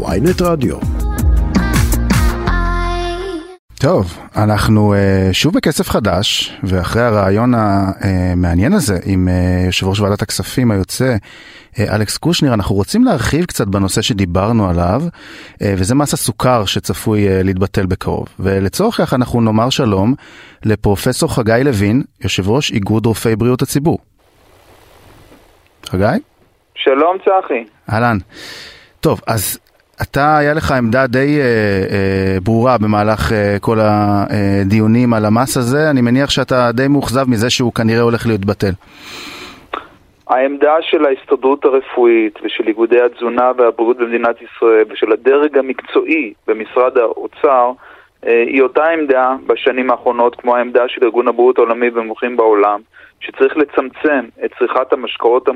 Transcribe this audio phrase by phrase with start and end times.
[0.00, 0.76] ויינט רדיו.
[3.80, 10.22] טוב, אנחנו uh, שוב בכסף חדש, ואחרי הרעיון המעניין הזה עם uh, יושב ראש ועדת
[10.22, 11.16] הכספים היוצא,
[11.74, 17.28] uh, אלכס קושניר, אנחנו רוצים להרחיב קצת בנושא שדיברנו עליו, uh, וזה מס הסוכר שצפוי
[17.28, 18.26] uh, להתבטל בקרוב.
[18.40, 20.14] ולצורך כך אנחנו נאמר שלום
[20.64, 23.98] לפרופסור חגי לוין, יושב ראש איגוד רופאי בריאות הציבור.
[25.86, 26.04] חגי?
[26.74, 27.64] שלום צחי.
[27.92, 28.18] אהלן.
[29.00, 29.58] טוב, אז
[30.02, 35.90] אתה, היה לך עמדה די אה, אה, ברורה במהלך אה, כל הדיונים על המס הזה,
[35.90, 38.72] אני מניח שאתה די מאוכזב מזה שהוא כנראה הולך להתבטל.
[40.28, 47.72] העמדה של ההסתדרות הרפואית ושל איגודי התזונה והבריאות במדינת ישראל ושל הדרג המקצועי במשרד האוצר
[48.26, 52.80] אה, היא אותה עמדה בשנים האחרונות כמו העמדה של ארגון הבריאות העולמי במומחים בעולם
[53.20, 55.48] שצריך לצמצם את צריכת המשקאות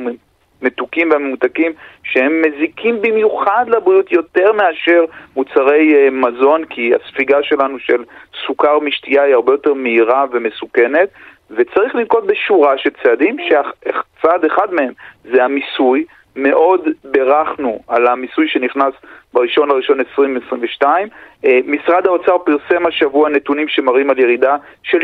[0.62, 1.72] המתוקים והממותקים
[2.04, 5.04] שהם מזיקים במיוחד לבריאות יותר מאשר
[5.36, 8.04] מוצרי uh, מזון כי הספיגה שלנו של
[8.46, 11.08] סוכר משתייה היא הרבה יותר מהירה ומסוכנת
[11.50, 14.92] וצריך לנקוט בשורה של צעדים שצעד אחד מהם
[15.24, 16.04] זה המיסוי
[16.36, 18.94] מאוד בירכנו על המיסוי שנכנס
[19.34, 21.08] בראשון לראשון 2022.
[21.44, 24.98] אה, משרד האוצר פרסם השבוע נתונים שמראים על ירידה של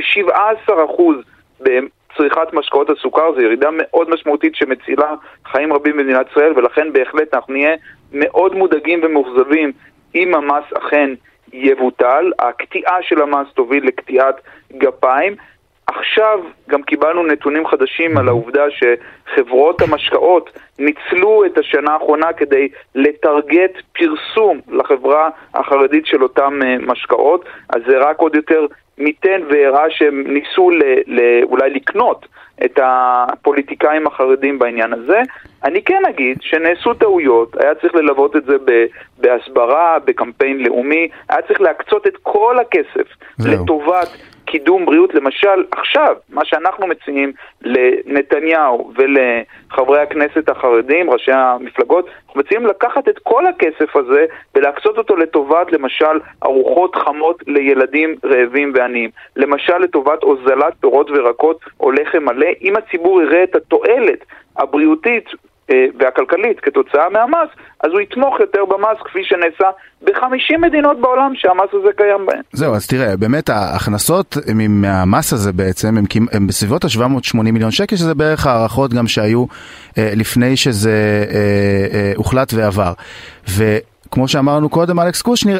[0.68, 1.62] 17%
[2.16, 5.14] צריכת משקאות הסוכר, זו ירידה מאוד משמעותית שמצילה
[5.46, 7.74] חיים רבים במדינת ישראל, ולכן בהחלט אנחנו נהיה
[8.12, 9.72] מאוד מודאגים ומאוכזבים
[10.14, 11.10] אם המס אכן
[11.52, 12.32] יבוטל.
[12.38, 14.40] הקטיעה של המס תוביל לקטיעת
[14.72, 15.36] גפיים.
[15.86, 23.72] עכשיו גם קיבלנו נתונים חדשים על העובדה שחברות המשקאות ניצלו את השנה האחרונה כדי לטרגט
[23.92, 28.66] פרסום לחברה החרדית של אותם אה, משקאות, אז זה רק עוד יותר
[29.04, 32.26] מיתן והראה שהם ניסו ל, ל, אולי לקנות
[32.64, 35.20] את הפוליטיקאים החרדים בעניין הזה.
[35.64, 38.56] אני כן אגיד שנעשו טעויות, היה צריך ללוות את זה
[39.18, 43.08] בהסברה, בקמפיין לאומי, היה צריך להקצות את כל הכסף.
[43.38, 44.08] לטובת
[44.44, 52.66] קידום בריאות, למשל עכשיו, מה שאנחנו מציעים לנתניהו ולחברי הכנסת החרדים, ראשי המפלגות, אנחנו מציעים
[52.66, 59.10] לקחת את כל הכסף הזה ולהקצות אותו לטובת, למשל, ארוחות חמות לילדים רעבים ועניים.
[59.36, 64.24] למשל, לטובת הוזלת פירות וירקות או לחם מלא, אם הציבור יראה את התועלת
[64.56, 65.28] הבריאותית
[65.98, 67.48] והכלכלית כתוצאה מהמס,
[67.84, 69.70] אז הוא יתמוך יותר במס כפי שנעשה
[70.04, 72.40] ב-50 מדינות בעולם שהמס הזה קיים בהן.
[72.52, 74.36] זהו, אז תראה, באמת ההכנסות
[74.68, 79.44] מהמס הזה בעצם הם, הם בסביבות ה-780 מיליון שקל, שזה בערך הערכות גם שהיו
[79.98, 82.92] אה, לפני שזה אה, אה, הוחלט ועבר.
[83.48, 83.78] ו...
[84.12, 85.58] כמו שאמרנו קודם, אלכס קושניר,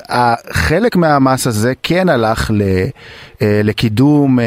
[0.51, 2.63] חלק מהמס הזה כן הלך ל,
[3.43, 4.45] אה, לקידום אה,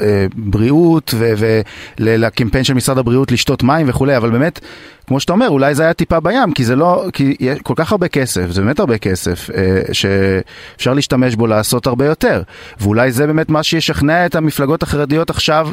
[0.00, 1.14] אה, בריאות
[1.98, 4.60] ולקמפיין של משרד הבריאות לשתות מים וכולי, אבל באמת,
[5.06, 7.92] כמו שאתה אומר, אולי זה היה טיפה בים, כי זה לא, כי יש כל כך
[7.92, 9.50] הרבה כסף, זה באמת הרבה כסף,
[9.92, 12.42] שאפשר להשתמש בו לעשות הרבה יותר.
[12.80, 15.68] ואולי זה באמת מה שישכנע את המפלגות החרדיות עכשיו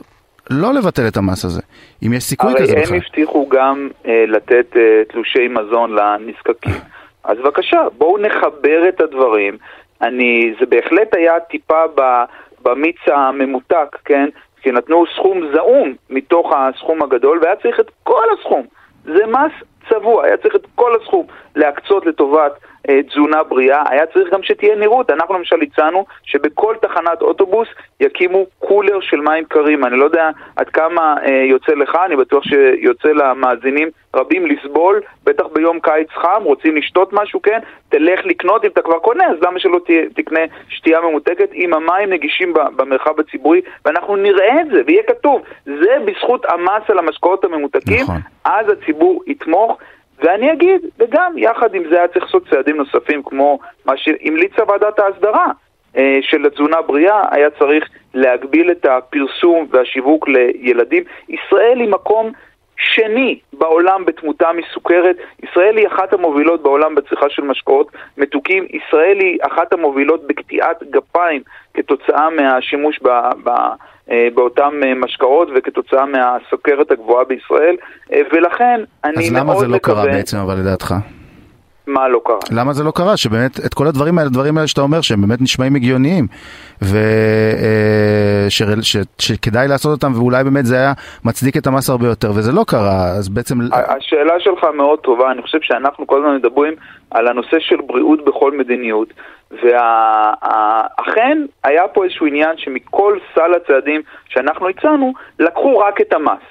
[0.50, 1.62] לא לבטל את המס הזה,
[2.06, 2.78] אם יש סיכוי כזה בכלל.
[2.78, 6.82] הרי הם הבטיחו גם אה, לתת אה, תלושי מזון לנזקקים.
[7.24, 9.58] אז בבקשה, בואו נחבר את הדברים.
[10.02, 12.02] אני, זה בהחלט היה טיפה ב,
[12.64, 14.30] במיץ הממותק, כן?
[14.62, 18.66] כי נתנו סכום זעום מתוך הסכום הגדול, והיה צריך את כל הסכום.
[19.06, 19.52] זה מס
[19.90, 21.26] צבוע, היה צריך את כל הסכום
[21.56, 22.52] להקצות לטובת
[22.88, 25.12] תזונה בריאה, היה צריך גם שתהיה נראות.
[25.12, 27.68] אנחנו למשל הצענו שבכל תחנת אוטובוס
[28.00, 29.86] יקימו קולר של מים קרים.
[29.86, 35.44] אני לא יודע עד כמה אה, יוצא לך, אני בטוח שיוצא למאזינים רבים לסבול, בטח
[35.54, 37.60] ביום קיץ חם, רוצים לשתות משהו, כן?
[37.90, 39.80] תלך לקנות, אם אתה כבר קונה, אז למה שלא
[40.16, 40.40] תקנה
[40.70, 46.46] שתייה ממותקת אם המים נגישים במרחב הציבורי, ואנחנו נראה את זה, ויהיה כתוב, זה בזכות
[46.46, 48.16] המס על המשקאות הממותקים, נכון.
[48.46, 49.78] אז הציבור יתמוך.
[50.24, 55.00] ואני אגיד, וגם יחד עם זה היה צריך לעשות צעדים נוספים כמו מה שהמליצה ועדת
[55.00, 55.48] ההסדרה
[55.98, 61.04] אה, של התזונה בריאה, היה צריך להגביל את הפרסום והשיווק לילדים.
[61.30, 62.32] ישראל היא מקום
[62.78, 65.16] שני בעולם בתמותה מסוכרת.
[65.44, 67.88] ישראל היא אחת המובילות בעולם בצריכה של משקאות
[68.18, 68.68] מתוקים.
[68.70, 71.42] ישראל היא אחת המובילות בקטיעת גפיים
[71.74, 73.10] כתוצאה מהשימוש ב...
[73.44, 73.50] ב
[74.36, 77.76] באותם אה, משקאות וכתוצאה מהסוכרת הגבוהה בישראל,
[78.14, 79.42] אה, ולכן אני מאוד מקווה...
[79.42, 79.78] אז למה זה לא.
[79.78, 80.96] קרה בעצם, אבל לדעתך?
[81.88, 82.38] מה לא קרה?
[82.52, 83.18] למה זה לא קרה?
[83.18, 86.28] שבאמת את כל הדברים האלה, הדברים האלה שאתה אומר שהם באמת נשמעים הגיוניים
[88.48, 90.94] ושכדאי לעשות אותם ואולי באמת זה היה
[91.26, 93.60] מצדיק את המס הרבה יותר וזה לא קרה, אז בעצם...
[93.74, 96.74] השאלה שלך מאוד טובה, אני חושב שאנחנו כל הזמן מדברים
[97.12, 99.14] על הנושא של בריאות בכל מדיניות
[99.52, 106.44] ואכן היה פה איזשהו עניין שמכל סל הצעדים שאנחנו הצענו לקחו רק את המס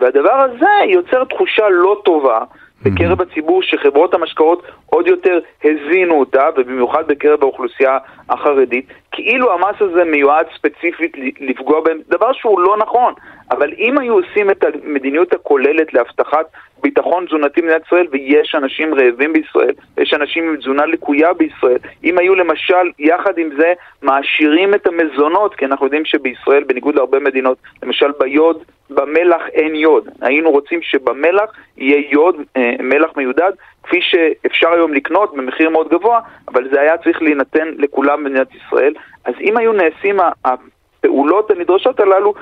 [0.00, 2.38] והדבר הזה יוצר תחושה לא טובה
[2.84, 4.62] בקרב הציבור שחברות המשקאות
[4.94, 7.98] עוד יותר הזינו אותה, ובמיוחד בקרב האוכלוסייה
[8.30, 13.14] החרדית, כאילו המס הזה מיועד ספציפית לפגוע בהם, דבר שהוא לא נכון.
[13.50, 16.46] אבל אם היו עושים את המדיניות הכוללת להבטחת
[16.82, 22.18] ביטחון תזונתי במדינת ישראל, ויש אנשים רעבים בישראל, יש אנשים עם תזונה לקויה בישראל, אם
[22.18, 27.58] היו למשל, יחד עם זה, מעשירים את המזונות, כי אנחנו יודעים שבישראל, בניגוד להרבה מדינות,
[27.82, 30.08] למשל ביוד, במלח אין יוד.
[30.20, 33.52] היינו רוצים שבמלח יהיה יוד, אה, מלח מיודד,
[33.84, 38.94] כפי שאפשר היום לקנות במחיר מאוד גבוה, אבל זה היה צריך להינתן לכולם במדינת ישראל.
[39.24, 42.34] אז אם היו נעשים הפעולות הנדרשות הללו,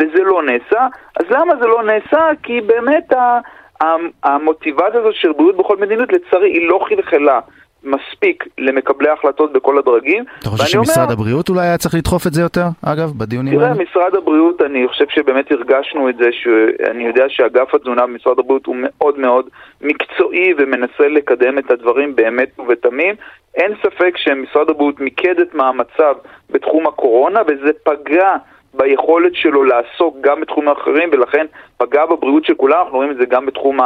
[0.00, 0.86] וזה לא נעשה,
[1.20, 2.28] אז למה זה לא נעשה?
[2.42, 3.12] כי באמת
[4.22, 7.40] המוטיבציה הזאת של בריאות בכל מדיניות, לצערי, היא לא חלחלה.
[7.86, 10.24] מספיק למקבלי ההחלטות בכל הדרגים.
[10.38, 13.74] אתה חושב שמשרד אומר, הבריאות אולי היה צריך לדחוף את זה יותר, אגב, בדיונים האלה?
[13.74, 18.66] תראה, משרד הבריאות, אני חושב שבאמת הרגשנו את זה, שאני יודע שאגף התזונה במשרד הבריאות
[18.66, 19.48] הוא מאוד מאוד
[19.80, 23.14] מקצועי ומנסה לקדם את הדברים באמת ובתמים.
[23.54, 26.16] אין ספק שמשרד הבריאות מיקד את מאמציו
[26.50, 28.36] בתחום הקורונה, וזה פגע
[28.74, 31.46] ביכולת שלו לעסוק גם בתחומים אחרים, ולכן
[31.76, 33.80] פגע בבריאות של כולם, אנחנו רואים את זה גם בתחום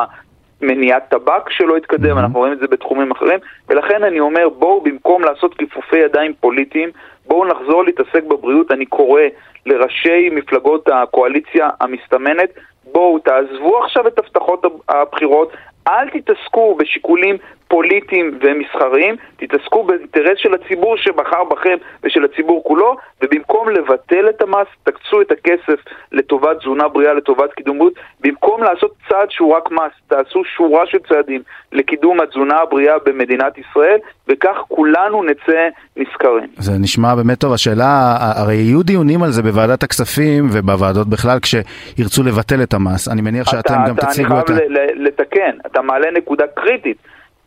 [0.63, 2.21] מניעת טבק שלא התקדם, mm-hmm.
[2.21, 6.91] אנחנו רואים את זה בתחומים אחרים, ולכן אני אומר, בואו במקום לעשות כיפופי ידיים פוליטיים,
[7.27, 8.73] בואו נחזור להתעסק בבריאות.
[8.73, 9.23] אני קורא
[9.67, 12.51] לראשי מפלגות הקואליציה המסתמנת,
[12.93, 15.53] בואו תעזבו עכשיו את הבטחות הבחירות,
[15.89, 17.37] אל תתעסקו בשיקולים
[17.71, 24.67] פוליטיים ומסחריים, תתעסקו באינטרס של הציבור שבחר בכם ושל הציבור כולו, ובמקום לבטל את המס,
[24.83, 25.81] תקצו את הכסף
[26.13, 30.99] לטובת תזונה בריאה, לטובת קידום בריאות, במקום לעשות צעד שהוא רק מס, תעשו שורה של
[31.09, 36.49] צעדים לקידום התזונה הבריאה במדינת ישראל, וכך כולנו נצא נשכרים.
[36.59, 37.53] זה נשמע באמת טוב.
[37.53, 43.09] השאלה, הרי יהיו דיונים על זה בוועדת הכספים ובוועדות בכלל כשירצו לבטל את המס.
[43.09, 44.53] אני מניח שאתם אתה, גם אתה, תציגו את ה...
[44.53, 46.97] אני חייב לתקן, אתה מעלה נקודה קריטית.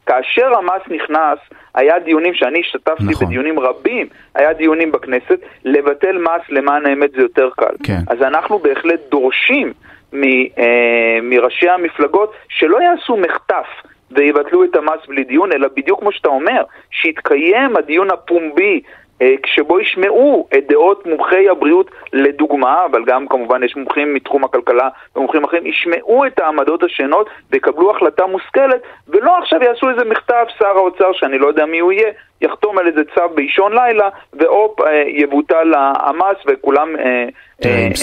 [0.05, 1.39] כאשר המס נכנס,
[1.75, 3.27] היה דיונים שאני השתתפתי נכון.
[3.27, 7.75] בדיונים רבים, היה דיונים בכנסת, לבטל מס למען האמת זה יותר קל.
[7.83, 7.99] כן.
[8.07, 9.73] אז אנחנו בהחלט דורשים
[10.13, 10.23] מ,
[10.57, 13.67] אה, מראשי המפלגות שלא יעשו מחטף.
[14.15, 18.81] ויבטלו את המס בלי דיון, אלא בדיוק כמו שאתה אומר, שיתקיים הדיון הפומבי
[19.23, 24.89] אה, שבו ישמעו את דעות מומחי הבריאות לדוגמה, אבל גם כמובן יש מומחים מתחום הכלכלה
[25.15, 30.77] ומומחים אחרים, ישמעו את העמדות השונות ויקבלו החלטה מושכלת, ולא עכשיו יעשו איזה מכתב שר
[30.77, 32.11] האוצר, שאני לא יודע מי הוא יהיה,
[32.41, 36.87] יחתום על איזה צו באישון לילה, והופ, אה, יבוטל המס וכולם...
[36.99, 37.25] אה,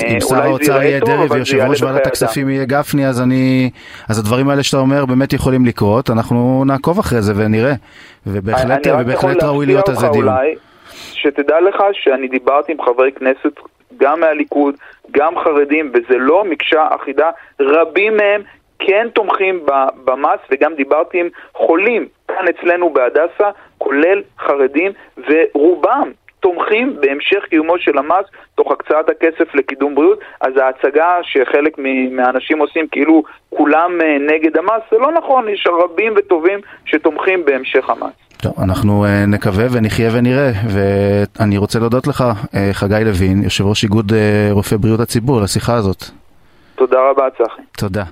[0.08, 3.70] אם שר האוצר יהיה דרעי ויושב ראש ועדת הכספים יהיה גפני, אז אני...
[4.08, 7.72] אז הדברים האלה שאתה אומר באמת יכולים לקרות, אנחנו נעקוב אחרי זה ונראה,
[8.26, 8.86] ובהחלט
[9.42, 10.28] ראוי להיות על זה דיון.
[11.22, 13.60] שתדע לך שאני דיברתי עם חברי כנסת
[13.96, 14.74] גם מהליכוד,
[15.10, 17.30] גם חרדים, וזה לא מקשה אחידה,
[17.60, 18.42] רבים מהם
[18.78, 19.66] כן תומכים
[20.04, 24.92] במס, וגם דיברתי עם חולים כאן אצלנו בהדסה, כולל חרדים,
[25.28, 31.78] ורובם תומכים בהמשך קיומו של המס תוך הקצאת הכסף לקידום בריאות, אז ההצגה שחלק
[32.10, 37.90] מהאנשים עושים כאילו כולם אה, נגד המס, זה לא נכון, יש רבים וטובים שתומכים בהמשך
[37.90, 38.29] המס.
[38.40, 43.84] טוב, אנחנו uh, נקווה ונחיה ונראה, ואני רוצה להודות לך, uh, חגי לוין, יושב ראש
[43.84, 44.14] איגוד uh,
[44.50, 46.04] רופאי בריאות הציבור, על השיחה הזאת.
[46.74, 47.62] תודה רבה, צחי.
[47.76, 48.04] תודה.